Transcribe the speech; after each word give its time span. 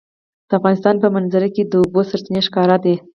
د 0.47 0.51
افغانستان 0.59 0.95
په 1.03 1.07
منظره 1.15 1.49
کې 1.55 1.63
د 1.65 1.73
اوبو 1.81 2.01
سرچینې 2.09 2.41
ښکاره 2.47 2.77
ده. 2.83 2.95